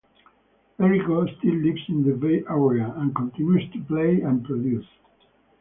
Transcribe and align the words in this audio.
Errico 0.79 1.27
still 1.37 1.57
lives 1.57 1.81
in 1.87 2.01
the 2.03 2.15
Bay 2.15 2.43
Area, 2.49 2.91
and 2.97 3.13
continues 3.13 3.71
to 3.71 3.83
play 3.83 4.21
and 4.21 4.43
produce. 4.43 4.87